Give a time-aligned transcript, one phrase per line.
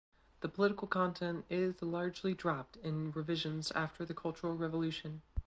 [0.39, 5.21] The political content is largely dropped in revisions after the Cultural Revolution.